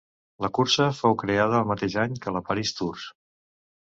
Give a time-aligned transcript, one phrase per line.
[0.43, 3.05] La cursa fou creada el mateix any que la París-Tours.